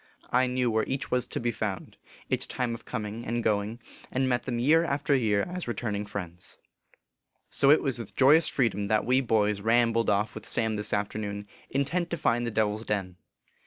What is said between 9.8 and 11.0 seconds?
HOW TO FIGHT THE DEVIL. 19. 3 bled off with Sam this